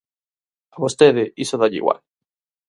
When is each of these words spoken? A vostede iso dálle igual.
A 0.75 0.77
vostede 0.83 1.23
iso 1.43 1.55
dálle 1.61 1.79
igual. 1.81 1.99